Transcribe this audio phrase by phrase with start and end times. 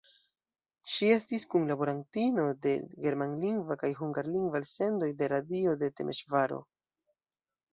[0.93, 2.73] Ŝi estis kunlaborantino de
[3.07, 6.59] germanlingva kaj hungarlingva elsendoj de radio de Temeŝvaro.